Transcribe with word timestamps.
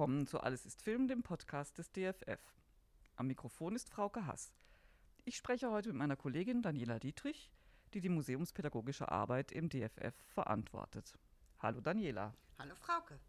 Willkommen 0.00 0.26
zu 0.26 0.40
Alles 0.40 0.64
ist 0.64 0.80
Film, 0.80 1.08
dem 1.08 1.22
Podcast 1.22 1.76
des 1.76 1.92
DFF. 1.92 2.40
Am 3.16 3.26
Mikrofon 3.26 3.76
ist 3.76 3.90
Frauke 3.90 4.24
Hass. 4.24 4.50
Ich 5.26 5.36
spreche 5.36 5.70
heute 5.70 5.90
mit 5.90 5.98
meiner 5.98 6.16
Kollegin 6.16 6.62
Daniela 6.62 6.98
Dietrich, 6.98 7.52
die 7.92 8.00
die 8.00 8.08
museumspädagogische 8.08 9.12
Arbeit 9.12 9.52
im 9.52 9.68
DFF 9.68 10.14
verantwortet. 10.28 11.18
Hallo 11.58 11.82
Daniela. 11.82 12.32
Hallo 12.58 12.74
Frauke. 12.76 13.20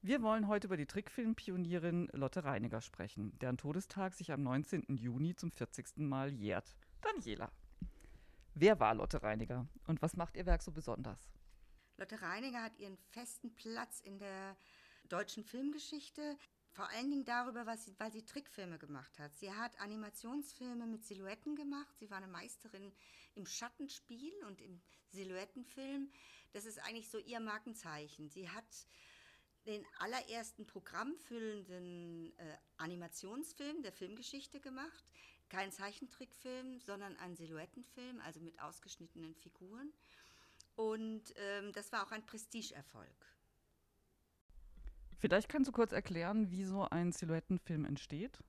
Wir 0.00 0.22
wollen 0.22 0.48
heute 0.48 0.68
über 0.68 0.78
die 0.78 0.86
Trickfilmpionierin 0.86 2.08
Lotte 2.14 2.44
Reiniger 2.44 2.80
sprechen, 2.80 3.38
deren 3.40 3.58
Todestag 3.58 4.14
sich 4.14 4.32
am 4.32 4.42
19. 4.42 4.96
Juni 4.96 5.36
zum 5.36 5.50
40. 5.50 5.98
Mal 5.98 6.32
jährt. 6.32 6.74
Daniela, 7.02 7.52
wer 8.54 8.80
war 8.80 8.94
Lotte 8.94 9.22
Reiniger 9.22 9.66
und 9.86 10.00
was 10.00 10.16
macht 10.16 10.34
ihr 10.38 10.46
Werk 10.46 10.62
so 10.62 10.72
besonders? 10.72 11.30
Lotte 11.98 12.22
Reiniger 12.22 12.62
hat 12.62 12.78
ihren 12.78 12.96
festen 13.10 13.54
Platz 13.54 14.00
in 14.00 14.18
der 14.18 14.56
deutschen 15.12 15.44
Filmgeschichte. 15.44 16.38
Vor 16.70 16.88
allen 16.88 17.10
Dingen 17.10 17.24
darüber, 17.24 17.66
was 17.66 17.84
sie, 17.84 17.94
weil 17.98 18.10
sie 18.10 18.24
Trickfilme 18.24 18.78
gemacht 18.78 19.18
hat. 19.18 19.36
Sie 19.36 19.52
hat 19.52 19.78
Animationsfilme 19.78 20.86
mit 20.86 21.04
Silhouetten 21.04 21.54
gemacht. 21.54 21.94
Sie 21.98 22.10
war 22.10 22.16
eine 22.16 22.28
Meisterin 22.28 22.92
im 23.34 23.46
Schattenspiel 23.46 24.32
und 24.46 24.60
im 24.62 24.80
Silhouettenfilm. 25.10 26.10
Das 26.52 26.64
ist 26.64 26.78
eigentlich 26.78 27.10
so 27.10 27.18
ihr 27.18 27.40
Markenzeichen. 27.40 28.30
Sie 28.30 28.48
hat 28.48 28.64
den 29.66 29.84
allerersten 29.98 30.66
programmfüllenden 30.66 32.36
äh, 32.38 32.56
Animationsfilm 32.78 33.82
der 33.82 33.92
Filmgeschichte 33.92 34.60
gemacht. 34.60 35.04
Kein 35.50 35.70
Zeichentrickfilm, 35.70 36.80
sondern 36.80 37.16
ein 37.18 37.36
Silhouettenfilm, 37.36 38.20
also 38.22 38.40
mit 38.40 38.58
ausgeschnittenen 38.60 39.34
Figuren. 39.34 39.92
Und 40.74 41.34
ähm, 41.36 41.72
das 41.72 41.92
war 41.92 42.06
auch 42.06 42.12
ein 42.12 42.24
Prestigeerfolg. 42.24 43.26
Vielleicht 45.22 45.48
kannst 45.48 45.68
du 45.68 45.72
kurz 45.72 45.92
erklären, 45.92 46.50
wie 46.50 46.64
so 46.64 46.82
ein 46.90 47.12
Silhouettenfilm 47.12 47.84
entsteht? 47.84 48.42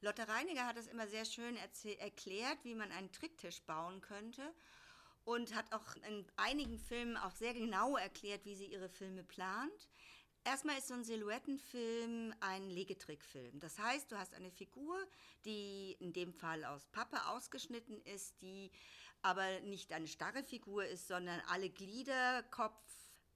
Lotte 0.00 0.26
Reiniger 0.26 0.66
hat 0.66 0.76
es 0.76 0.88
immer 0.88 1.06
sehr 1.06 1.24
schön 1.24 1.56
erklärt, 2.00 2.58
wie 2.64 2.74
man 2.74 2.90
einen 2.90 3.12
Tricktisch 3.12 3.62
bauen 3.62 4.00
könnte 4.00 4.42
und 5.22 5.54
hat 5.54 5.72
auch 5.72 5.94
in 6.08 6.26
einigen 6.34 6.80
Filmen 6.80 7.16
auch 7.16 7.30
sehr 7.30 7.54
genau 7.54 7.96
erklärt, 7.96 8.44
wie 8.44 8.56
sie 8.56 8.72
ihre 8.72 8.88
Filme 8.88 9.22
plant. 9.22 9.88
Erstmal 10.42 10.78
ist 10.78 10.88
so 10.88 10.94
ein 10.94 11.04
Silhouettenfilm 11.04 12.34
ein 12.40 12.68
Legetrickfilm. 12.68 13.60
Das 13.60 13.78
heißt, 13.78 14.10
du 14.10 14.18
hast 14.18 14.34
eine 14.34 14.50
Figur, 14.50 14.98
die 15.44 15.92
in 16.00 16.12
dem 16.12 16.32
Fall 16.32 16.64
aus 16.64 16.88
Pappe 16.88 17.24
ausgeschnitten 17.28 18.00
ist, 18.00 18.42
die 18.42 18.72
aber 19.22 19.60
nicht 19.60 19.92
eine 19.92 20.08
starre 20.08 20.42
Figur 20.42 20.86
ist, 20.86 21.06
sondern 21.06 21.40
alle 21.46 21.70
Glieder, 21.70 22.42
Kopf, 22.50 22.82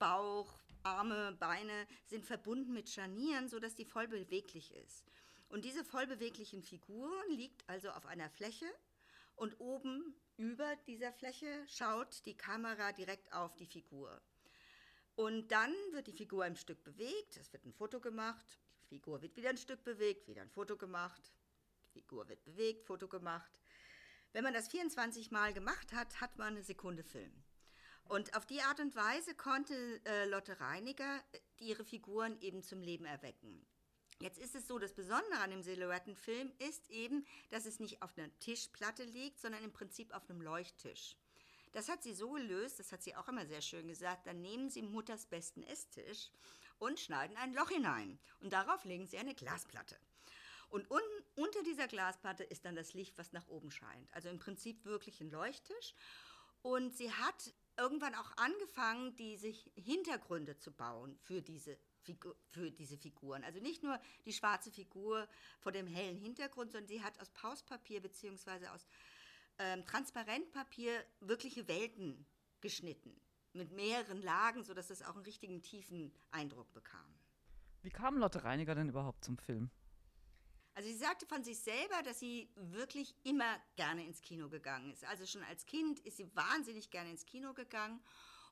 Bauch, 0.01 0.64
Arme, 0.85 1.37
Beine 1.39 1.87
sind 2.07 2.25
verbunden 2.25 2.73
mit 2.73 2.89
Scharnieren, 2.89 3.49
sodass 3.49 3.75
die 3.75 3.85
voll 3.85 4.07
beweglich 4.09 4.73
ist. 4.75 5.11
Und 5.49 5.65
diese 5.65 5.85
voll 5.85 6.07
beweglichen 6.07 6.63
Figuren 6.63 7.31
liegt 7.31 7.69
also 7.69 7.91
auf 7.91 8.07
einer 8.07 8.31
Fläche 8.31 8.67
und 9.37 9.61
oben 9.61 10.15
über 10.37 10.77
dieser 10.87 11.13
Fläche 11.13 11.65
schaut 11.69 12.25
die 12.27 12.37
Kamera 12.37 12.93
direkt 12.93 13.33
auf 13.33 13.55
die 13.57 13.67
Figur. 13.67 14.21
Und 15.17 15.53
dann 15.53 15.73
wird 15.93 16.09
die 16.09 16.13
Figur 16.13 16.45
ein 16.45 16.57
Stück 16.57 16.83
bewegt, 16.83 17.37
es 17.37 17.53
wird 17.53 17.65
ein 17.65 17.73
Foto 17.73 18.01
gemacht, 18.01 18.45
die 18.83 18.87
Figur 18.87 19.23
wird 19.23 19.37
wieder 19.37 19.51
ein 19.51 19.57
Stück 19.57 19.85
bewegt, 19.85 20.27
wieder 20.27 20.43
ein 20.43 20.51
Foto 20.51 20.77
gemacht, 20.77 21.23
die 21.85 22.01
Figur 22.01 22.29
wird 22.29 22.43
bewegt, 22.45 22.85
Foto 22.85 23.07
gemacht. 23.07 23.61
Wenn 24.33 24.43
man 24.43 24.55
das 24.55 24.67
24 24.69 25.31
Mal 25.31 25.53
gemacht 25.53 25.93
hat, 25.93 26.21
hat 26.21 26.37
man 26.37 26.55
eine 26.55 26.65
Sekunde 26.65 27.05
Film. 27.05 27.44
Und 28.09 28.37
auf 28.37 28.47
die 28.47 28.61
Art 28.61 28.81
und 28.81 28.95
Weise 28.95 29.35
konnte 29.35 30.01
äh, 30.05 30.27
Lotte 30.27 30.61
Reiniger 30.61 31.23
äh, 31.33 31.39
ihre 31.59 31.85
Figuren 31.85 32.41
eben 32.41 32.63
zum 32.63 32.83
Leben 32.83 33.07
erwecken. 33.07 33.65
Jetzt 34.21 34.39
ist 34.39 34.55
es 34.55 34.69
so, 34.69 34.79
das 34.79 34.95
Besondere 34.95 35.41
an 35.41 35.51
dem 35.51 35.63
Silhouettenfilm 35.63 36.53
ist 36.59 36.89
eben, 36.91 37.27
dass 37.51 37.67
es 37.67 37.81
nicht 37.81 38.03
auf 38.03 38.17
einer 38.17 38.31
Tischplatte 38.39 39.05
liegt, 39.05 39.41
sondern 39.41 39.65
im 39.65 39.73
Prinzip 39.73 40.15
auf 40.15 40.29
einem 40.31 40.41
Leuchttisch. 40.41 41.17
Das 41.73 41.89
hat 41.89 42.05
sie 42.05 42.15
so 42.15 42.31
gelöst, 42.31 42.79
das 42.79 42.93
hat 42.93 43.03
sie 43.03 43.17
auch 43.17 43.29
immer 43.29 43.47
sehr 43.47 43.61
schön 43.61 43.89
gesagt, 43.89 44.29
dann 44.29 44.41
nehmen 44.41 44.71
Sie 44.71 44.83
Mutters 44.83 45.27
besten 45.27 45.65
Esstisch 45.65 46.31
und 46.79 47.01
schneiden 47.01 47.37
ein 47.37 47.53
Loch 47.53 47.71
hinein. 47.71 48.21
Und 48.39 48.53
darauf 48.53 48.85
legen 48.85 49.07
Sie 49.07 49.19
eine 49.19 49.35
Glasplatte. 49.35 49.99
Und 50.69 50.89
un 50.91 51.01
unter 51.37 51.63
dieser 51.65 51.89
Glasplatte 51.89 52.45
ist 52.45 52.65
dann 52.65 52.77
das 52.77 52.95
Licht, 52.95 53.19
was 53.19 53.33
nach 53.33 53.49
oben 53.49 53.73
scheint. 53.73 54.13
Also 54.13 54.29
im 54.29 54.39
Prinzip 54.39 54.85
wirklich 54.85 55.21
ein 55.21 55.31
Leuchttisch. 55.31 55.95
Und 56.63 56.97
sie 56.97 57.13
hat 57.13 57.53
irgendwann 57.77 58.15
auch 58.15 58.37
angefangen, 58.37 59.15
diese 59.17 59.49
Hintergründe 59.75 60.57
zu 60.59 60.73
bauen 60.73 61.17
für 61.23 61.43
diese 61.43 61.79
für 62.51 62.71
diese 62.71 62.99
Figuren. 62.99 63.45
Also 63.45 63.61
nicht 63.61 63.83
nur 63.83 63.99
die 64.27 64.33
schwarze 64.33 64.71
Figur 64.71 65.27
vor 65.59 65.73
dem 65.73 65.87
hellen 65.87 66.19
Hintergrund, 66.19 66.71
sondern 66.73 66.89
sie 66.89 67.03
hat 67.03 67.19
aus 67.21 67.31
Pauspapier 67.31 68.03
bzw. 68.03 68.67
aus 68.69 68.87
ähm, 69.59 69.87
Transparentpapier 69.87 71.05
wirkliche 71.21 71.67
Welten 71.69 72.27
geschnitten. 72.61 73.19
Mit 73.53 73.73
mehreren 73.73 74.21
Lagen, 74.21 74.65
sodass 74.65 74.91
es 74.91 75.03
auch 75.03 75.15
einen 75.15 75.25
richtigen 75.25 75.63
tiefen 75.63 76.13
Eindruck 76.33 76.73
bekam. 76.73 77.07
Wie 77.83 77.91
kam 77.91 78.19
Lotte 78.19 78.45
Reiniger 78.45 78.75
denn 78.75 78.89
überhaupt 78.89 79.25
zum 79.25 79.39
Film? 79.39 79.71
Also 80.75 80.89
sie 80.89 80.97
sagte 80.97 81.27
von 81.27 81.45
sich 81.45 81.59
selber, 81.59 82.03
dass 82.03 82.19
sie 82.19 82.49
wirklich 82.57 83.15
immer 83.23 83.61
gerne 83.77 84.05
ins 84.05 84.21
Kino 84.21 84.49
gegangen 84.49 84.93
ist. 84.93 85.05
Also 85.05 85.25
schon 85.25 85.45
als 85.45 85.67
Kind 85.67 86.01
ist 86.01 86.17
sie 86.17 86.29
wahnsinnig 86.35 86.91
gerne 86.91 87.11
ins 87.11 87.27
Kino 87.27 87.55
gegangen 87.55 88.03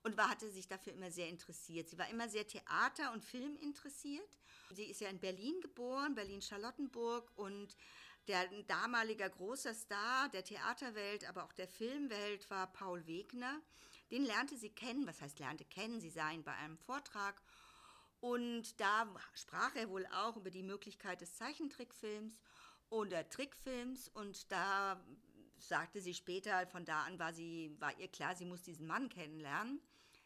und 0.04 0.16
war, 0.16 0.30
hatte 0.30 0.50
sich 0.50 0.68
dafür 0.68 0.92
immer 0.92 1.10
sehr 1.10 1.28
interessiert. 1.28 1.88
Sie 1.88 1.98
war 1.98 2.08
immer 2.08 2.28
sehr 2.28 2.46
Theater- 2.46 3.12
und 3.12 3.24
Film 3.24 3.56
interessiert. 3.56 4.38
Sie 4.70 4.84
ist 4.84 5.00
ja 5.00 5.08
in 5.08 5.18
Berlin 5.18 5.60
geboren, 5.60 6.14
Berlin-Charlottenburg 6.14 7.30
und 7.36 7.76
der 8.28 8.46
damaliger 8.68 9.28
großer 9.28 9.74
Star 9.74 10.28
der 10.28 10.44
Theaterwelt, 10.44 11.28
aber 11.28 11.44
auch 11.44 11.52
der 11.52 11.66
Filmwelt 11.66 12.48
war 12.50 12.72
Paul 12.72 13.04
Wegner. 13.06 13.60
Den 14.12 14.24
lernte 14.24 14.56
sie 14.56 14.70
kennen, 14.70 15.06
was 15.06 15.20
heißt 15.20 15.40
lernte 15.40 15.64
kennen, 15.64 16.00
sie 16.00 16.10
sah 16.10 16.30
ihn 16.30 16.44
bei 16.44 16.54
einem 16.54 16.78
Vortrag 16.78 17.40
und 18.22 18.80
da 18.80 19.12
sprach 19.34 19.74
er 19.74 19.90
wohl 19.90 20.06
auch 20.06 20.36
über 20.36 20.50
die 20.50 20.62
Möglichkeit 20.62 21.20
des 21.20 21.34
Zeichentrickfilms 21.34 22.38
oder 22.88 23.28
Trickfilms 23.28 24.08
und 24.08 24.50
da 24.52 25.04
sagte 25.58 26.00
sie 26.00 26.14
später, 26.14 26.64
von 26.68 26.84
da 26.84 27.02
an 27.02 27.18
war, 27.18 27.32
sie, 27.32 27.74
war 27.80 27.98
ihr 27.98 28.06
klar, 28.06 28.36
sie 28.36 28.44
muss 28.44 28.62
diesen 28.62 28.86
Mann 28.86 29.08
kennenlernen. 29.08 29.80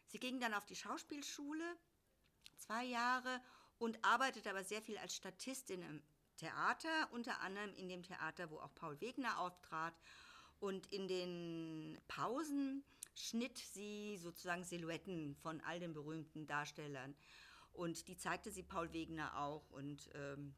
Sie 0.05 0.19
ging 0.19 0.39
dann 0.39 0.53
auf 0.53 0.65
die 0.67 0.75
Schauspielschule, 0.75 1.65
zwei 2.57 2.85
Jahre, 2.85 3.41
und 3.79 3.97
arbeitete 4.05 4.51
aber 4.51 4.63
sehr 4.63 4.83
viel 4.83 4.99
als 4.99 5.15
Statistin 5.15 5.81
im 5.81 6.03
Theater, 6.35 7.09
unter 7.13 7.41
anderem 7.41 7.73
in 7.73 7.89
dem 7.89 8.03
Theater, 8.03 8.51
wo 8.51 8.59
auch 8.59 8.75
Paul 8.75 9.01
Wegner 9.01 9.39
auftrat. 9.39 9.95
Und 10.59 10.85
in 10.93 11.07
den 11.07 11.99
Pausen 12.07 12.83
schnitt 13.15 13.57
sie 13.57 14.17
sozusagen 14.17 14.63
Silhouetten 14.63 15.35
von 15.35 15.61
all 15.61 15.79
den 15.79 15.93
berühmten 15.93 16.45
Darstellern. 16.45 17.15
Und 17.77 18.07
die 18.07 18.17
zeigte 18.17 18.49
sie 18.49 18.63
Paul 18.63 18.91
Wegner 18.91 19.37
auch. 19.37 19.69
Und 19.69 20.09
ähm, 20.15 20.55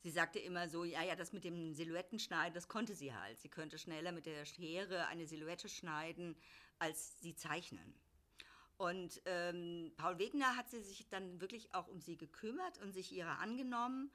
sie 0.00 0.10
sagte 0.10 0.38
immer 0.38 0.68
so, 0.68 0.84
ja, 0.84 1.02
ja, 1.02 1.16
das 1.16 1.32
mit 1.32 1.42
dem 1.42 1.72
Silhouettenschneiden, 1.72 2.52
das 2.52 2.68
konnte 2.68 2.94
sie 2.94 3.14
halt. 3.14 3.40
Sie 3.40 3.48
könnte 3.48 3.78
schneller 3.78 4.12
mit 4.12 4.26
der 4.26 4.44
Schere 4.44 5.06
eine 5.06 5.26
Silhouette 5.26 5.70
schneiden, 5.70 6.36
als 6.78 7.18
sie 7.20 7.34
zeichnen. 7.34 7.94
Und 8.76 9.22
ähm, 9.24 9.92
Paul 9.96 10.18
Wegner 10.18 10.54
hat 10.56 10.68
sie 10.68 10.82
sich 10.82 11.08
dann 11.08 11.40
wirklich 11.40 11.74
auch 11.74 11.88
um 11.88 12.00
sie 12.00 12.18
gekümmert 12.18 12.78
und 12.82 12.92
sich 12.92 13.12
ihrer 13.12 13.38
angenommen 13.38 14.10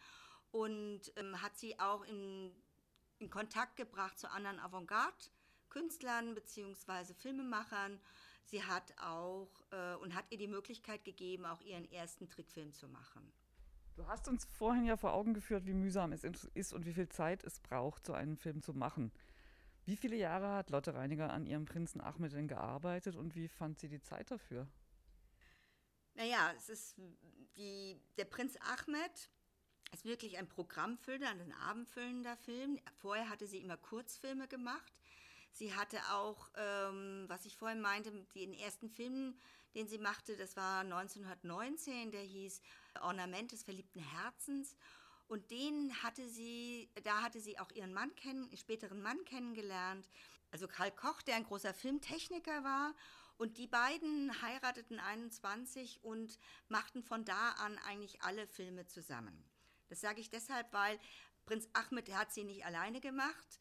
und 0.52 1.02
ähm, 1.16 1.42
hat 1.42 1.58
sie 1.58 1.80
auch 1.80 2.04
in, 2.04 2.52
in 3.18 3.32
Kontakt 3.32 3.76
gebracht 3.76 4.20
zu 4.20 4.30
anderen 4.30 4.60
Avantgarde-Künstlern 4.60 6.36
bzw. 6.36 7.14
Filmemachern. 7.16 8.00
Sie 8.48 8.64
hat 8.64 8.94
auch 8.98 9.50
äh, 9.72 9.96
und 9.96 10.16
hat 10.16 10.26
ihr 10.30 10.38
die 10.38 10.48
Möglichkeit 10.48 11.04
gegeben, 11.04 11.46
auch 11.46 11.60
ihren 11.62 11.90
ersten 11.92 12.30
Trickfilm 12.30 12.74
zu 12.74 12.88
machen. 12.88 13.34
Du 13.96 14.08
hast 14.08 14.28
uns 14.30 14.46
vorhin 14.46 14.86
ja 14.86 14.96
vor 14.96 15.14
Augen 15.14 15.34
geführt, 15.34 15.66
wie 15.66 15.74
mühsam 15.74 16.14
es 16.14 16.24
ist 16.24 16.72
und 16.72 16.86
wie 16.86 16.94
viel 16.94 17.10
Zeit 17.10 17.44
es 17.44 17.60
braucht, 17.60 18.06
so 18.06 18.14
einen 18.14 18.38
Film 18.38 18.62
zu 18.62 18.74
machen. 18.74 19.12
Wie 19.86 19.98
viele 19.98 20.16
Jahre 20.16 20.50
hat 20.54 20.70
Lotte 20.70 20.94
Reiniger 20.94 21.34
an 21.34 21.46
ihrem 21.46 21.66
Prinzen 21.66 22.00
Ahmed 22.00 22.32
denn 22.32 22.48
gearbeitet 22.48 23.16
und 23.16 23.36
wie 23.36 23.50
fand 23.50 23.80
sie 23.80 23.90
die 23.90 24.02
Zeit 24.02 24.32
dafür? 24.32 24.68
Naja, 26.14 26.54
es 26.56 26.70
ist 26.70 26.96
die, 27.58 28.00
der 28.18 28.26
Prinz 28.26 28.58
Ahmed 28.62 29.30
ist 29.92 30.06
wirklich 30.06 30.38
ein 30.38 30.48
programmfüllender, 30.48 31.30
ein 31.30 31.54
abendfüllender 31.54 32.38
Film. 32.38 32.80
Vorher 32.96 33.30
hatte 33.30 33.48
sie 33.48 33.60
immer 33.60 33.78
Kurzfilme 33.78 34.48
gemacht. 34.48 34.94
Sie 35.58 35.74
hatte 35.74 35.98
auch, 36.12 36.52
ähm, 36.56 37.26
was 37.30 37.46
ich 37.46 37.58
vorhin 37.58 37.82
meinte, 37.82 38.12
den 38.36 38.54
ersten 38.54 38.92
Film, 38.92 39.36
den 39.74 39.88
sie 39.88 39.98
machte, 39.98 40.38
das 40.38 40.56
war 40.56 40.82
1919, 40.82 42.12
der 42.12 42.22
hieß 42.22 42.62
Ornament 43.02 43.52
des 43.52 43.64
verliebten 43.64 44.00
Herzens. 44.00 44.76
Und 45.28 45.50
den 45.50 45.92
hatte 46.04 46.30
sie, 46.30 46.92
da 47.04 47.24
hatte 47.24 47.42
sie 47.42 47.58
auch 47.58 47.72
ihren 47.72 47.92
Mann 47.92 48.16
kennen, 48.16 48.56
späteren 48.56 49.02
Mann 49.02 49.26
kennengelernt. 49.26 50.08
Also 50.52 50.68
Karl 50.68 50.92
Koch, 50.92 51.24
der 51.24 51.38
ein 51.38 51.44
großer 51.44 51.74
Filmtechniker 51.74 52.64
war 52.64 52.94
Und 53.38 53.58
die 53.58 53.68
beiden 53.68 54.40
heirateten 54.44 55.00
21 55.00 56.04
und 56.04 56.38
machten 56.70 57.02
von 57.02 57.26
da 57.26 57.54
an 57.54 57.80
eigentlich 57.80 58.22
alle 58.22 58.46
Filme 58.46 58.86
zusammen. 58.86 59.44
Das 59.90 60.02
sage 60.02 60.22
ich 60.22 60.30
deshalb, 60.30 60.72
weil 60.72 61.00
Prinz 61.46 61.68
Ahmed 61.74 62.14
hat 62.14 62.32
sie 62.32 62.44
nicht 62.44 62.64
alleine 62.64 63.02
gemacht. 63.02 63.60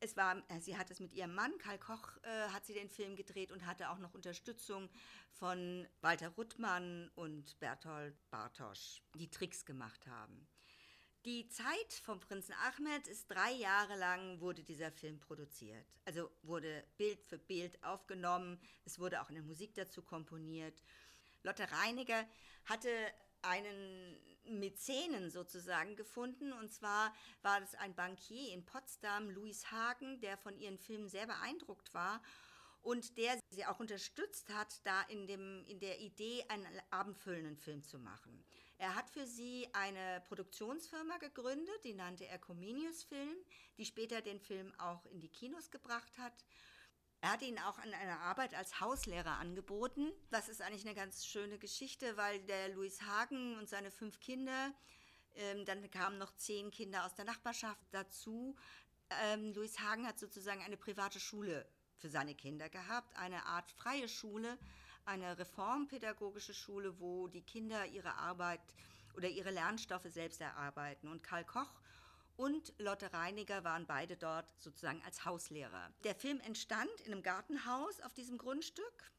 Es 0.00 0.16
war, 0.16 0.42
äh, 0.48 0.60
sie 0.60 0.76
hat 0.76 0.90
es 0.90 1.00
mit 1.00 1.12
ihrem 1.14 1.34
Mann, 1.34 1.56
Karl 1.58 1.78
Koch, 1.78 2.16
äh, 2.22 2.48
hat 2.48 2.66
sie 2.66 2.74
den 2.74 2.88
Film 2.88 3.16
gedreht 3.16 3.50
und 3.50 3.66
hatte 3.66 3.90
auch 3.90 3.98
noch 3.98 4.14
Unterstützung 4.14 4.90
von 5.30 5.86
Walter 6.00 6.28
Ruttmann 6.28 7.10
und 7.14 7.58
Bertolt 7.60 8.14
Bartosch, 8.30 9.02
die 9.14 9.30
Tricks 9.30 9.64
gemacht 9.64 10.06
haben. 10.06 10.46
Die 11.24 11.48
Zeit 11.48 11.92
vom 12.04 12.20
Prinzen 12.20 12.54
Ahmed 12.54 13.08
ist 13.08 13.28
drei 13.28 13.50
Jahre 13.50 13.96
lang 13.96 14.40
wurde 14.40 14.62
dieser 14.62 14.92
Film 14.92 15.18
produziert. 15.18 15.84
Also 16.04 16.30
wurde 16.42 16.84
Bild 16.96 17.24
für 17.24 17.38
Bild 17.38 17.82
aufgenommen. 17.82 18.60
Es 18.84 19.00
wurde 19.00 19.20
auch 19.20 19.28
eine 19.28 19.42
Musik 19.42 19.74
dazu 19.74 20.02
komponiert. 20.02 20.84
Lotte 21.42 21.68
Reiniger 21.72 22.24
hatte 22.66 22.90
einen 23.42 24.18
Mäzenen 24.44 25.30
sozusagen 25.30 25.96
gefunden. 25.96 26.52
Und 26.52 26.72
zwar 26.72 27.14
war 27.42 27.60
das 27.60 27.74
ein 27.74 27.94
Bankier 27.94 28.52
in 28.52 28.64
Potsdam, 28.64 29.30
Louis 29.30 29.70
Hagen, 29.70 30.20
der 30.20 30.36
von 30.36 30.56
ihren 30.58 30.78
Filmen 30.78 31.08
sehr 31.08 31.26
beeindruckt 31.26 31.94
war 31.94 32.22
und 32.82 33.18
der 33.18 33.36
sie 33.50 33.66
auch 33.66 33.80
unterstützt 33.80 34.48
hat, 34.50 34.80
da 34.84 35.02
in, 35.08 35.26
dem, 35.26 35.64
in 35.64 35.80
der 35.80 35.98
Idee, 35.98 36.44
einen 36.48 36.66
abendfüllenden 36.90 37.56
Film 37.56 37.82
zu 37.82 37.98
machen. 37.98 38.44
Er 38.78 38.94
hat 38.94 39.10
für 39.10 39.26
sie 39.26 39.68
eine 39.72 40.22
Produktionsfirma 40.28 41.16
gegründet, 41.18 41.82
die 41.82 41.94
nannte 41.94 42.26
er 42.26 42.38
Comenius 42.38 43.02
Film, 43.02 43.36
die 43.76 43.86
später 43.86 44.20
den 44.20 44.38
Film 44.38 44.72
auch 44.78 45.04
in 45.06 45.20
die 45.20 45.30
Kinos 45.30 45.70
gebracht 45.70 46.16
hat. 46.18 46.44
Er 47.26 47.32
hat 47.32 47.42
ihnen 47.42 47.58
auch 47.58 47.76
eine 47.78 48.20
Arbeit 48.20 48.54
als 48.54 48.80
Hauslehrer 48.80 49.38
angeboten. 49.38 50.12
Das 50.30 50.48
ist 50.48 50.62
eigentlich 50.62 50.86
eine 50.86 50.94
ganz 50.94 51.26
schöne 51.26 51.58
Geschichte, 51.58 52.16
weil 52.16 52.38
der 52.42 52.68
Louis 52.68 53.02
Hagen 53.02 53.58
und 53.58 53.68
seine 53.68 53.90
fünf 53.90 54.20
Kinder, 54.20 54.72
ähm, 55.34 55.64
dann 55.64 55.90
kamen 55.90 56.18
noch 56.18 56.36
zehn 56.36 56.70
Kinder 56.70 57.04
aus 57.04 57.16
der 57.16 57.24
Nachbarschaft 57.24 57.84
dazu. 57.90 58.54
Ähm, 59.24 59.52
Louis 59.54 59.80
Hagen 59.80 60.06
hat 60.06 60.20
sozusagen 60.20 60.62
eine 60.62 60.76
private 60.76 61.18
Schule 61.18 61.66
für 61.96 62.08
seine 62.08 62.36
Kinder 62.36 62.68
gehabt, 62.68 63.16
eine 63.16 63.44
Art 63.46 63.72
freie 63.72 64.08
Schule, 64.08 64.56
eine 65.04 65.36
reformpädagogische 65.36 66.54
Schule, 66.54 67.00
wo 67.00 67.26
die 67.26 67.42
Kinder 67.42 67.86
ihre 67.86 68.14
Arbeit 68.14 68.60
oder 69.16 69.28
ihre 69.28 69.50
Lernstoffe 69.50 70.12
selbst 70.12 70.40
erarbeiten. 70.40 71.08
Und 71.08 71.24
Karl 71.24 71.44
Koch 71.44 71.72
und 72.36 72.72
Lotte 72.78 73.12
Reiniger 73.12 73.64
waren 73.64 73.86
beide 73.86 74.16
dort 74.16 74.52
sozusagen 74.58 75.02
als 75.04 75.24
Hauslehrer. 75.24 75.92
Der 76.04 76.14
Film 76.14 76.40
entstand 76.40 76.90
in 77.04 77.12
einem 77.12 77.22
Gartenhaus 77.22 78.00
auf 78.00 78.14
diesem 78.14 78.38
Grundstück. 78.38 79.12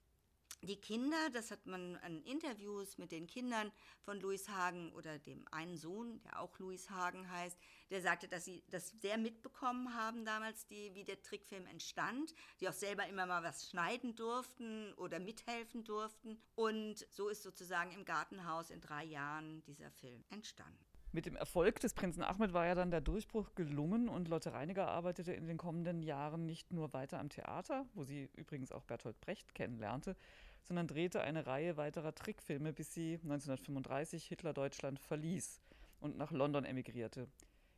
Die 0.64 0.82
Kinder, 0.82 1.30
das 1.34 1.52
hat 1.52 1.68
man 1.68 1.98
an 1.98 2.24
Interviews 2.24 2.98
mit 2.98 3.12
den 3.12 3.28
Kindern 3.28 3.72
von 4.02 4.20
Louis 4.20 4.50
Hagen 4.50 4.92
oder 4.94 5.20
dem 5.20 5.48
einen 5.52 5.78
Sohn, 5.78 6.20
der 6.24 6.42
auch 6.42 6.58
Louis 6.58 6.90
Hagen 6.90 7.30
heißt, 7.30 7.60
der 7.92 8.02
sagte, 8.02 8.28
dass 8.28 8.46
sie 8.46 8.64
das 8.72 8.90
sehr 9.00 9.20
mitbekommen 9.20 9.94
haben 9.94 10.26
damals, 10.26 10.66
die, 10.66 10.96
wie 10.96 11.04
der 11.04 11.22
Trickfilm 11.22 11.68
entstand, 11.68 12.34
die 12.60 12.68
auch 12.68 12.74
selber 12.74 13.08
immer 13.08 13.28
mal 13.28 13.44
was 13.44 13.70
schneiden 13.70 14.16
durften 14.16 14.94
oder 14.94 15.20
mithelfen 15.20 15.84
durften. 15.84 16.42
Und 16.56 17.06
so 17.12 17.30
ist 17.30 17.44
sozusagen 17.44 17.92
im 17.92 18.04
Gartenhaus 18.04 18.72
in 18.72 18.82
drei 18.82 19.04
Jahren 19.04 19.64
dieser 19.66 19.92
Film 19.92 20.24
entstanden. 20.32 20.97
Mit 21.14 21.26
dem 21.26 21.36
Erfolg 21.36 21.80
des 21.80 21.94
Prinzen 21.94 22.22
Ahmed 22.22 22.54
war 22.54 22.66
ja 22.66 22.76
dann 22.76 22.92
der 22.92 23.02
Durchbruch 23.02 23.56
gelungen 23.56 24.10
und 24.10 24.28
Lotte 24.28 24.54
Reiniger 24.54 24.90
arbeitete 24.90 25.34
in 25.34 25.48
den 25.48 25.58
kommenden 25.58 26.04
Jahren 26.04 26.46
nicht 26.46 26.72
nur 26.72 26.94
weiter 26.94 27.20
am 27.20 27.30
Theater, 27.30 27.86
wo 27.94 28.04
sie 28.04 28.30
übrigens 28.36 28.72
auch 28.72 28.84
Bertolt 28.84 29.20
Brecht 29.22 29.56
kennenlernte, 29.56 30.16
sondern 30.64 30.88
drehte 30.88 31.22
eine 31.22 31.48
Reihe 31.48 31.78
weiterer 31.78 32.14
Trickfilme, 32.14 32.74
bis 32.74 32.94
sie 32.94 33.14
1935 33.24 34.26
Hitler-Deutschland 34.26 35.00
verließ 35.00 35.62
und 36.02 36.18
nach 36.18 36.32
London 36.32 36.66
emigrierte. 36.66 37.28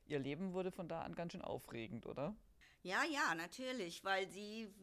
Ihr 0.07 0.19
Leben 0.19 0.53
wurde 0.53 0.71
von 0.71 0.87
da 0.87 1.03
an 1.03 1.13
ganz 1.13 1.33
schön 1.33 1.43
aufregend, 1.43 2.07
oder? 2.07 2.35
Ja, 2.81 3.03
ja, 3.03 3.35
natürlich, 3.35 4.03
weil 4.03 4.27
sie 4.29 4.73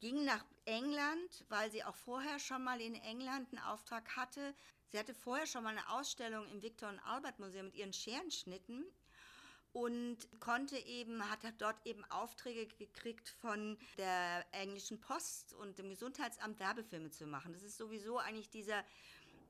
ging 0.00 0.24
nach 0.24 0.44
England, 0.66 1.44
weil 1.48 1.70
sie 1.70 1.82
auch 1.84 1.94
vorher 1.94 2.38
schon 2.38 2.62
mal 2.62 2.80
in 2.80 2.94
England 2.94 3.48
einen 3.52 3.64
Auftrag 3.64 4.16
hatte. 4.16 4.54
Sie 4.88 4.98
hatte 4.98 5.14
vorher 5.14 5.46
schon 5.46 5.64
mal 5.64 5.70
eine 5.70 5.88
Ausstellung 5.90 6.46
im 6.48 6.62
Victor 6.62 6.88
und 6.88 7.00
Albert 7.00 7.38
Museum 7.38 7.66
mit 7.66 7.74
ihren 7.74 7.92
Scherenschnitten 7.92 8.84
und 9.72 10.16
konnte 10.40 10.78
eben, 10.78 11.28
hat 11.30 11.40
dort 11.58 11.84
eben 11.84 12.04
Aufträge 12.04 12.66
gekriegt 12.66 13.28
von 13.28 13.76
der 13.98 14.46
englischen 14.52 15.00
Post 15.00 15.52
und 15.54 15.78
dem 15.78 15.90
Gesundheitsamt 15.90 16.60
Werbefilme 16.60 17.10
zu 17.10 17.26
machen. 17.26 17.52
Das 17.52 17.62
ist 17.62 17.76
sowieso 17.76 18.18
eigentlich 18.18 18.48
dieser 18.48 18.84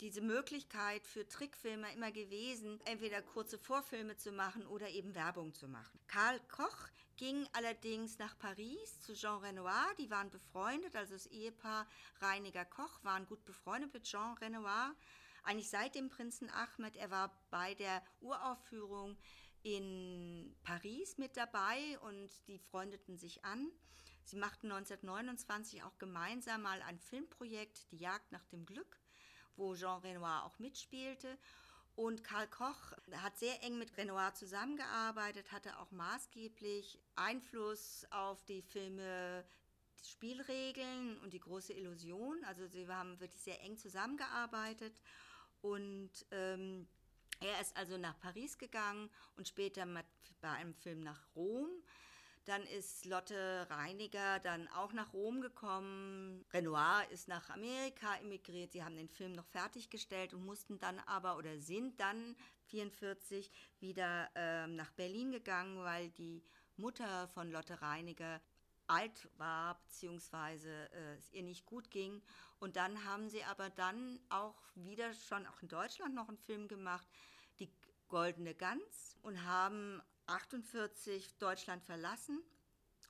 diese 0.01 0.21
Möglichkeit 0.21 1.07
für 1.07 1.27
Trickfilmer 1.27 1.93
immer 1.93 2.13
gewesen, 2.13 2.81
entweder 2.85 3.23
kurze 3.23 3.59
Vorfilme 3.59 4.17
zu 4.17 4.33
machen 4.33 4.67
oder 4.67 4.89
eben 4.91 5.15
Werbung 5.15 5.55
zu 5.55 5.69
machen. 5.69 5.99
Karl 6.07 6.39
Koch 6.49 6.89
ging 7.17 7.49
allerdings 7.53 8.19
nach 8.19 8.39
Paris 8.39 9.01
zu 9.01 9.15
Jean 9.15 9.39
Renoir, 9.39 9.87
die 9.99 10.11
waren 10.11 10.31
befreundet, 10.31 10.95
also 10.95 11.15
das 11.15 11.27
Ehepaar 11.27 11.87
Reiniger 12.21 12.65
Koch 12.65 13.03
waren 13.05 13.27
gut 13.27 13.45
befreundet 13.45 13.93
mit 13.95 14.05
Jean 14.05 14.37
Renoir. 14.39 14.95
Eigentlich 15.47 15.71
seit 15.71 15.95
dem 15.95 16.09
Prinzen 16.09 16.51
Ahmed, 16.51 16.97
er 16.97 17.13
war 17.13 17.31
bei 17.51 17.75
der 17.75 18.03
Uraufführung 18.19 19.17
in 19.63 20.57
Paris 20.65 21.19
mit 21.19 21.37
dabei 21.37 22.01
und 22.01 22.31
die 22.49 22.59
freundeten 22.59 23.17
sich 23.17 23.45
an. 23.45 23.71
Sie 24.25 24.35
machten 24.35 24.73
1929 24.73 25.85
auch 25.85 25.99
gemeinsam 25.99 26.63
mal 26.63 26.83
ein 26.83 26.99
Filmprojekt, 26.99 27.93
Die 27.93 27.99
Jagd 27.99 28.33
nach 28.33 28.45
dem 28.47 28.67
Glück, 28.67 29.01
wo 29.55 29.77
Jean 29.77 30.01
Renoir 30.01 30.43
auch 30.45 30.59
mitspielte. 30.59 31.39
Und 31.95 32.25
Karl 32.25 32.49
Koch 32.49 32.93
hat 33.13 33.39
sehr 33.39 33.63
eng 33.63 33.79
mit 33.79 33.97
Renoir 33.97 34.35
zusammengearbeitet, 34.35 35.53
hatte 35.53 35.79
auch 35.79 35.93
maßgeblich 35.93 36.99
Einfluss 37.15 38.05
auf 38.11 38.45
die 38.47 38.63
Filme 38.63 39.45
Spielregeln 40.03 41.19
und 41.19 41.33
die 41.33 41.41
große 41.41 41.73
Illusion. 41.73 42.43
Also 42.45 42.67
sie 42.67 42.89
haben 42.89 43.21
wirklich 43.21 43.43
sehr 43.43 43.61
eng 43.63 43.77
zusammengearbeitet. 43.77 45.01
Und 45.61 46.11
ähm, 46.31 46.87
er 47.41 47.61
ist 47.61 47.77
also 47.77 47.99
nach 47.99 48.19
Paris 48.19 48.57
gegangen 48.59 49.11
und 49.37 49.49
später 49.49 49.87
bei 50.41 50.51
einem 50.51 50.75
Film 50.75 51.01
nach 51.01 51.21
Rom. 51.35 51.69
Dann 52.47 52.63
ist 52.63 53.07
Lotte 53.07 53.67
Reiniger 53.71 54.39
dann 54.39 54.69
auch 54.69 54.93
nach 54.93 55.13
Rom 55.13 55.41
gekommen. 55.41 56.45
Renoir 56.53 57.05
ist 57.11 57.27
nach 57.27 57.51
Amerika 57.51 58.15
emigriert. 58.21 58.73
Sie 58.73 58.85
haben 58.85 58.97
den 58.97 59.09
Film 59.09 59.33
noch 59.33 59.47
fertiggestellt 59.47 60.33
und 60.33 60.47
mussten 60.47 60.79
dann 60.79 61.01
aber 61.07 61.39
oder 61.39 61.59
sind 61.59 61.99
dann 61.99 62.37
44 62.67 63.51
wieder 63.81 64.31
äh, 64.37 64.69
nach 64.69 64.93
Berlin 64.93 65.33
gegangen, 65.33 65.79
weil 65.79 66.11
die 66.11 66.45
Mutter 66.77 67.27
von 67.29 67.51
Lotte 67.51 67.83
Reiniger 67.83 68.41
alt 68.89 69.29
war, 69.39 69.79
beziehungsweise 69.81 70.71
äh, 70.93 71.17
es 71.19 71.33
ihr 71.33 71.43
nicht 71.43 71.67
gut 71.67 71.91
ging. 71.91 72.23
Und 72.59 72.77
dann 72.77 73.05
haben 73.05 73.29
sie 73.29 73.45
aber 73.45 73.71
dann 73.71 74.19
auch 74.29 74.57
wieder 74.75 75.13
schon 75.15 75.47
auch 75.47 75.63
in 75.63 75.69
Deutschland 75.69 76.15
noch 76.15 76.29
einen 76.29 76.39
Film 76.39 76.69
gemacht, 76.69 77.07
Die 77.59 77.71
Goldene 78.09 78.55
Gans, 78.55 79.17
und 79.23 79.45
haben 79.45 80.03
48 80.27 81.37
Deutschland 81.39 81.83
verlassen 81.85 82.43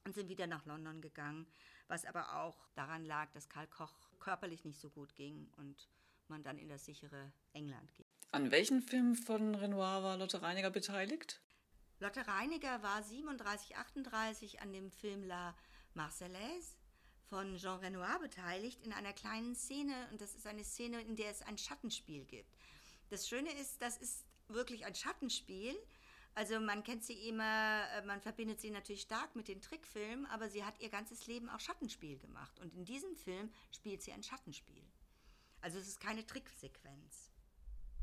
und 0.05 0.15
sind 0.15 0.29
wieder 0.29 0.47
nach 0.47 0.65
London 0.67 1.01
gegangen, 1.01 1.47
was 1.89 2.05
aber 2.05 2.43
auch 2.43 2.69
daran 2.75 3.05
lag, 3.05 3.31
dass 3.33 3.49
Karl 3.49 3.67
Koch 3.67 3.93
körperlich 4.19 4.65
nicht 4.65 4.81
so 4.81 4.91
gut 4.91 5.15
ging 5.15 5.49
und 5.57 5.89
man 6.29 6.43
dann 6.43 6.59
in 6.59 6.69
das 6.69 6.85
sichere 6.85 7.33
England 7.53 7.95
ging. 7.95 8.07
An 8.33 8.51
welchen 8.51 8.83
Filmen 8.83 9.15
von 9.15 9.55
Renoir 9.55 10.03
war 10.03 10.17
Lotte 10.17 10.43
Reiniger 10.43 10.71
beteiligt? 10.71 11.41
Lotte 11.99 12.27
Reiniger 12.27 12.83
war 12.83 13.03
37, 13.03 13.77
38 13.77 14.61
an 14.61 14.71
dem 14.73 14.91
Film 14.91 15.25
La 15.25 15.57
Marseillaise 15.95 16.77
von 17.25 17.57
Jean 17.57 17.79
Renoir 17.81 18.19
beteiligt 18.21 18.83
in 18.83 18.93
einer 18.93 19.15
kleinen 19.15 19.55
Szene 19.55 20.09
und 20.13 20.21
das 20.21 20.35
ist 20.35 20.47
eine 20.47 20.63
Szene, 20.63 21.01
in 21.01 21.17
der 21.17 21.31
es 21.31 21.41
ein 21.41 21.57
Schattenspiel 21.57 22.27
gibt. 22.27 22.55
Das 23.09 23.27
Schöne 23.27 23.51
ist, 23.59 23.81
das 23.81 23.97
ist 23.97 24.27
wirklich 24.49 24.85
ein 24.85 24.95
Schattenspiel. 24.95 25.75
Also 26.35 26.61
man 26.61 26.85
kennt 26.85 27.03
sie 27.03 27.29
immer, 27.29 27.89
äh, 27.95 28.05
man 28.05 28.21
verbindet 28.21 28.61
sie 28.61 28.71
natürlich 28.71 29.01
stark 29.01 29.35
mit 29.35 29.49
den 29.49 29.63
Trickfilmen, 29.63 30.27
aber 30.27 30.51
sie 30.51 30.65
hat 30.65 30.79
ihr 30.81 30.91
ganzes 30.91 31.27
Leben 31.27 31.49
auch 31.49 31.61
Schattenspiel 31.61 32.19
gemacht 32.19 32.61
und 32.61 32.75
in 32.75 32.85
diesem 32.85 33.17
Film 33.17 33.51
spielt 33.75 34.03
sie 34.03 34.13
ein 34.13 34.23
Schattenspiel. 34.23 34.85
Also 35.63 35.79
es 35.79 35.89
ist 35.89 35.99
keine 35.99 36.27
Tricksequenz. 36.27 37.31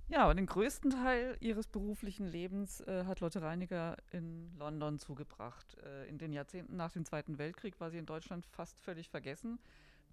Ja, 0.09 0.29
und 0.29 0.35
den 0.35 0.45
größten 0.45 0.91
Teil 0.91 1.37
ihres 1.39 1.67
beruflichen 1.67 2.27
Lebens 2.27 2.81
äh, 2.81 3.05
hat 3.05 3.21
Lotte 3.21 3.41
Reiniger 3.41 3.97
in 4.11 4.53
London 4.57 4.99
zugebracht. 4.99 5.77
Äh, 5.83 6.07
in 6.09 6.17
den 6.17 6.33
Jahrzehnten 6.33 6.75
nach 6.75 6.91
dem 6.91 7.05
Zweiten 7.05 7.37
Weltkrieg 7.37 7.79
war 7.79 7.89
sie 7.89 7.97
in 7.97 8.05
Deutschland 8.05 8.45
fast 8.45 8.79
völlig 8.81 9.09
vergessen. 9.09 9.59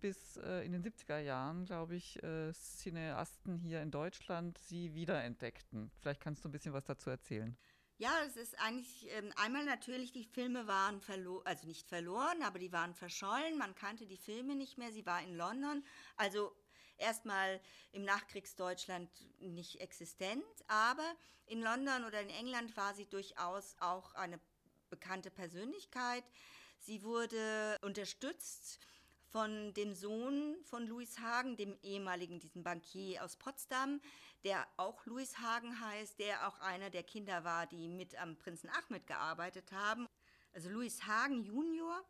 Bis 0.00 0.38
äh, 0.38 0.64
in 0.64 0.72
den 0.72 0.82
70er 0.82 1.18
Jahren, 1.18 1.66
glaube 1.66 1.96
ich, 1.96 2.22
äh, 2.22 2.52
Cineasten 2.52 3.58
hier 3.58 3.82
in 3.82 3.90
Deutschland 3.90 4.56
sie 4.58 4.94
wiederentdeckten. 4.94 5.90
Vielleicht 6.00 6.20
kannst 6.20 6.44
du 6.44 6.48
ein 6.48 6.52
bisschen 6.52 6.72
was 6.72 6.84
dazu 6.84 7.10
erzählen. 7.10 7.56
Ja, 7.98 8.12
es 8.26 8.36
ist 8.38 8.58
eigentlich 8.58 9.08
ähm, 9.10 9.30
einmal 9.36 9.66
natürlich, 9.66 10.10
die 10.10 10.24
Filme 10.24 10.66
waren 10.66 11.02
verloren, 11.02 11.42
also 11.44 11.66
nicht 11.66 11.86
verloren, 11.86 12.42
aber 12.42 12.58
die 12.58 12.72
waren 12.72 12.94
verschollen. 12.94 13.58
Man 13.58 13.74
kannte 13.74 14.06
die 14.06 14.16
Filme 14.16 14.56
nicht 14.56 14.78
mehr. 14.78 14.90
Sie 14.90 15.04
war 15.04 15.20
in 15.22 15.36
London, 15.36 15.84
also 16.16 16.50
erstmal 17.00 17.60
im 17.92 18.04
Nachkriegsdeutschland 18.04 19.10
nicht 19.40 19.80
existent, 19.80 20.44
aber 20.68 21.14
in 21.46 21.60
London 21.62 22.04
oder 22.04 22.20
in 22.20 22.30
England 22.30 22.76
war 22.76 22.94
sie 22.94 23.06
durchaus 23.06 23.76
auch 23.80 24.14
eine 24.14 24.38
bekannte 24.88 25.30
Persönlichkeit. 25.30 26.24
Sie 26.78 27.02
wurde 27.02 27.76
unterstützt 27.82 28.78
von 29.30 29.72
dem 29.74 29.94
Sohn 29.94 30.56
von 30.64 30.86
Louis 30.86 31.18
Hagen, 31.18 31.56
dem 31.56 31.76
ehemaligen, 31.82 32.40
diesen 32.40 32.62
Bankier 32.62 33.24
aus 33.24 33.36
Potsdam, 33.36 34.00
der 34.44 34.66
auch 34.76 35.06
Louis 35.06 35.38
Hagen 35.38 35.80
heißt, 35.80 36.18
der 36.18 36.48
auch 36.48 36.58
einer 36.60 36.90
der 36.90 37.02
Kinder 37.02 37.44
war, 37.44 37.66
die 37.66 37.88
mit 37.88 38.16
am 38.16 38.36
Prinzen 38.36 38.70
Ahmed 38.70 39.06
gearbeitet 39.06 39.70
haben. 39.72 40.06
Also 40.52 40.68
Louis 40.68 41.06
Hagen 41.06 41.44
Junior 41.44 42.02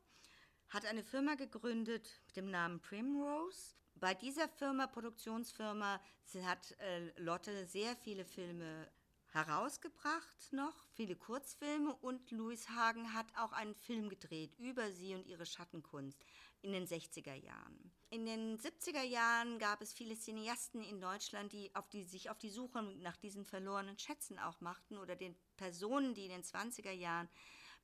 hat 0.68 0.87
eine 0.87 1.02
Firma 1.02 1.35
gegründet 1.35 2.20
mit 2.26 2.37
dem 2.37 2.50
Namen 2.50 2.80
Primrose. 2.80 3.75
Bei 4.00 4.14
dieser 4.14 4.49
Firma, 4.49 4.87
Produktionsfirma, 4.87 6.00
hat 6.45 6.78
äh, 6.78 7.21
Lotte 7.21 7.66
sehr 7.66 7.95
viele 7.97 8.25
Filme 8.25 8.90
herausgebracht 9.33 10.52
noch, 10.52 10.75
viele 10.95 11.14
Kurzfilme 11.14 11.95
und 11.97 12.30
Louis 12.30 12.69
Hagen 12.71 13.12
hat 13.12 13.26
auch 13.37 13.52
einen 13.52 13.75
Film 13.75 14.09
gedreht 14.09 14.54
über 14.59 14.90
sie 14.90 15.14
und 15.14 15.26
ihre 15.26 15.45
Schattenkunst 15.45 16.25
in 16.62 16.73
den 16.73 16.87
60er 16.87 17.35
Jahren. 17.35 17.92
In 18.09 18.25
den 18.25 18.59
70er 18.59 19.02
Jahren 19.02 19.59
gab 19.59 19.83
es 19.83 19.92
viele 19.92 20.16
Cineasten 20.16 20.83
in 20.83 21.00
Deutschland, 21.00 21.52
die, 21.52 21.73
auf 21.76 21.88
die 21.90 22.04
sich 22.04 22.30
auf 22.30 22.38
die 22.38 22.50
Suche 22.50 22.83
nach 22.83 23.16
diesen 23.16 23.45
verlorenen 23.45 23.99
Schätzen 23.99 24.38
auch 24.38 24.61
machten 24.61 24.97
oder 24.97 25.14
den 25.14 25.37
Personen, 25.57 26.14
die 26.14 26.25
in 26.25 26.30
den 26.30 26.42
20er 26.42 26.90
Jahren 26.90 27.28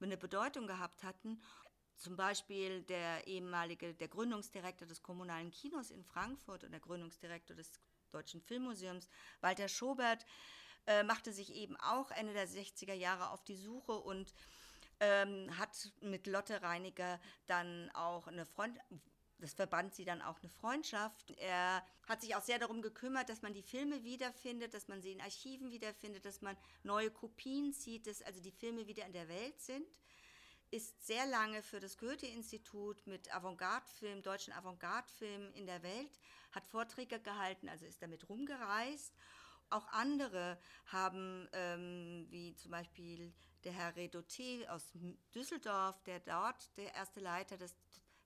eine 0.01 0.17
Bedeutung 0.17 0.67
gehabt 0.67 1.05
hatten. 1.05 1.41
Zum 1.97 2.17
Beispiel 2.17 2.83
der 2.83 3.27
ehemalige, 3.27 3.95
der 3.95 4.09
Gründungsdirektor 4.09 4.87
des 4.87 5.03
kommunalen 5.03 5.51
Kinos 5.51 5.91
in 5.91 6.05
Frankfurt 6.05 6.65
und 6.65 6.73
der 6.73 6.81
Gründungsdirektor 6.81 7.57
des 7.57 7.73
Deutschen 8.13 8.41
Filmmuseums, 8.41 9.09
Walter 9.41 9.69
Schobert, 9.69 10.25
äh, 10.87 11.03
machte 11.03 11.33
sich 11.33 11.55
eben 11.55 11.77
auch 11.77 12.11
Ende 12.11 12.33
der 12.33 12.49
60er 12.49 12.95
Jahre 12.95 13.31
auf 13.31 13.45
die 13.45 13.57
Suche 13.57 13.93
und 13.93 14.33
ähm, 15.01 15.57
hat 15.59 15.93
mit 16.01 16.27
Lotte 16.27 16.63
Reiniger 16.63 17.21
dann 17.47 17.91
auch 17.93 18.29
eine 18.29 18.47
Freund 18.47 18.79
das 19.39 19.53
verband 19.53 19.95
sie 19.95 20.05
dann 20.05 20.23
auch 20.23 20.41
eine 20.41 20.49
Freundschaft. 20.49 21.33
Er 21.39 21.85
hat 22.09 22.23
sich 22.23 22.35
auch 22.35 22.43
sehr 22.43 22.59
darum 22.59 22.81
gekümmert, 22.81 23.29
dass 23.29 23.43
man 23.43 23.53
die 23.53 23.63
Filme 23.63 24.03
wiederfindet, 24.03 24.73
dass 24.73 24.89
man 24.89 25.03
sie 25.03 25.13
in 25.13 25.21
Archiven 25.21 25.71
wiederfindet, 25.71 26.25
dass 26.25 26.41
man 26.41 26.57
neue 26.85 27.11
Kopien 27.11 27.73
sieht, 27.73 28.07
dass 28.07 28.23
also 28.23 28.41
die 28.41 28.51
Filme 28.51 28.87
wieder 28.87 29.05
in 29.05 29.13
der 29.13 29.29
Welt 29.29 29.61
sind. 29.61 29.87
Ist 30.77 31.07
sehr 31.07 31.25
lange 31.25 31.63
für 31.63 31.81
das 31.81 31.97
Goethe-Institut 31.97 33.07
mit 33.07 33.35
Avantgarde-Film, 33.35 34.23
deutschen 34.23 34.53
Avantgarde-Film 34.53 35.55
in 35.55 35.65
der 35.65 35.83
Welt, 35.83 36.21
hat 36.53 36.67
Vorträge 36.67 37.19
gehalten, 37.19 37.71
also 37.71 37.87
ist 37.87 38.03
damit 38.03 38.29
rumgereist 38.29 39.15
auch 39.71 39.89
andere 39.89 40.59
haben, 40.89 41.49
ähm, 41.55 42.27
wie 42.29 42.55
zum 42.57 42.73
Beispiel 42.73 43.33
der 43.65 43.73
Herr 43.73 43.97
Redoté 43.97 44.69
aus 44.69 44.93
Düsseldorf, 45.35 46.03
der 46.03 46.21
dort 46.21 46.77
der 46.77 46.95
erste 46.95 47.21
Leiter 47.21 47.57
des 47.57 47.75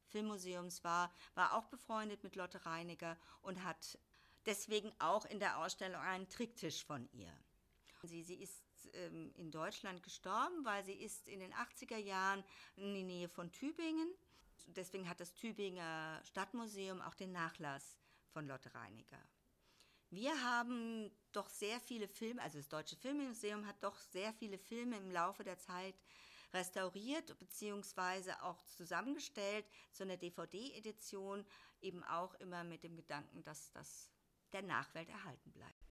Filmmuseums 0.08 0.82
war, 0.82 1.14
war 1.36 1.54
auch 1.54 1.66
befreundet 1.66 2.24
mit 2.24 2.34
Lotte 2.34 2.66
Reiniger 2.66 3.16
und 3.42 3.62
hat 3.62 3.96
deswegen 4.44 4.92
auch 4.98 5.24
in 5.24 5.38
der 5.38 5.58
Ausstellung 5.58 6.02
einen 6.02 6.28
Tricktisch 6.28 6.84
von 6.84 7.08
ihr. 7.12 7.32
Sie, 8.02 8.24
sie 8.24 8.42
ist 8.42 8.69
ähm, 8.92 9.32
in 9.36 9.50
Deutschland 9.50 10.02
gestorben, 10.02 10.64
weil 10.64 10.84
sie 10.84 10.94
ist 10.94 11.28
in 11.28 11.40
den 11.40 11.52
80er 11.52 11.96
Jahren 11.96 12.44
in 12.76 12.94
die 12.94 13.02
Nähe 13.02 13.28
von 13.28 13.52
Tübingen. 13.52 14.12
Deswegen 14.66 15.08
hat 15.08 15.20
das 15.20 15.34
Tübinger 15.34 16.20
Stadtmuseum 16.24 17.00
auch 17.00 17.14
den 17.14 17.32
Nachlass 17.32 17.96
von 18.32 18.46
Lotte 18.46 18.74
Reiniger. 18.74 19.20
Wir 20.10 20.42
haben 20.42 21.10
doch 21.32 21.48
sehr 21.48 21.78
viele 21.80 22.08
Filme, 22.08 22.42
also 22.42 22.58
das 22.58 22.68
Deutsche 22.68 22.96
Filmmuseum 22.96 23.66
hat 23.66 23.82
doch 23.82 23.96
sehr 23.96 24.32
viele 24.34 24.58
Filme 24.58 24.96
im 24.96 25.10
Laufe 25.12 25.44
der 25.44 25.58
Zeit 25.58 25.94
restauriert 26.52 27.38
bzw. 27.38 28.32
auch 28.42 28.60
zusammengestellt 28.62 29.64
zu 29.92 30.02
einer 30.02 30.16
DVD-Edition, 30.16 31.46
eben 31.80 32.02
auch 32.04 32.34
immer 32.34 32.64
mit 32.64 32.82
dem 32.82 32.96
Gedanken, 32.96 33.42
dass 33.44 33.70
das 33.70 34.10
der 34.52 34.62
Nachwelt 34.62 35.08
erhalten 35.08 35.52
bleibt. 35.52 35.86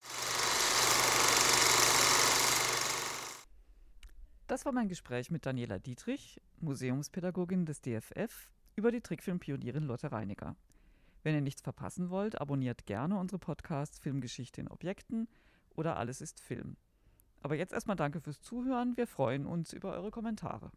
Das 4.50 4.66
war 4.66 4.72
mein 4.72 4.90
Gespräch 4.90 5.30
mit 5.30 5.46
Daniela 5.46 5.78
Dietrich, 5.78 6.42
Museumspädagogin 6.60 7.68
des 7.68 7.82
DFF, 7.82 8.50
über 8.76 8.92
die 8.92 9.00
Trickfilmpionierin 9.00 9.84
Lotte 9.84 10.12
Reiniger. 10.12 10.56
Wenn 11.22 11.36
ihr 11.36 11.42
nichts 11.42 11.62
verpassen 11.62 12.10
wollt, 12.10 12.42
abonniert 12.42 12.88
gerne 12.88 13.20
unsere 13.20 13.38
Podcasts 13.38 14.00
Filmgeschichte 14.00 14.60
in 14.60 14.68
Objekten 14.68 15.28
oder 15.76 15.98
Alles 15.98 16.20
ist 16.20 16.40
Film. 16.40 16.78
Aber 17.42 17.54
jetzt 17.54 17.74
erstmal 17.74 17.96
danke 17.96 18.22
fürs 18.22 18.42
Zuhören. 18.42 18.98
Wir 18.98 19.06
freuen 19.06 19.46
uns 19.46 19.72
über 19.72 19.92
eure 19.92 20.10
Kommentare. 20.10 20.72